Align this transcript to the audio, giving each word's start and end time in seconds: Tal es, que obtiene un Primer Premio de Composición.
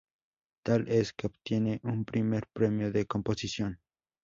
Tal 0.63 0.87
es, 0.87 1.13
que 1.13 1.27
obtiene 1.27 1.79
un 1.83 2.05
Primer 2.05 2.47
Premio 2.51 2.91
de 2.91 3.05
Composición. 3.05 3.79